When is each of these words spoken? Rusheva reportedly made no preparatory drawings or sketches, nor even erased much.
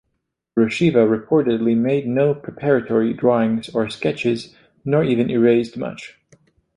Rusheva 0.57 1.05
reportedly 1.05 1.77
made 1.77 2.07
no 2.07 2.33
preparatory 2.33 3.13
drawings 3.13 3.69
or 3.69 3.87
sketches, 3.91 4.55
nor 4.83 5.03
even 5.03 5.29
erased 5.29 5.77
much. 5.77 6.17